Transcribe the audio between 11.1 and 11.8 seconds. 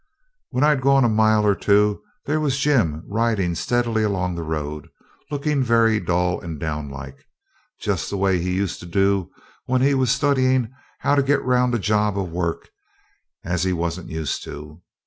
to get round a